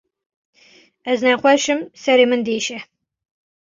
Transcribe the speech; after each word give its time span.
Ez 1.11 1.17
nexweş 1.25 1.65
im, 1.73 1.79
serê 2.01 2.25
min 2.29 2.41
diêşe. 2.45 2.79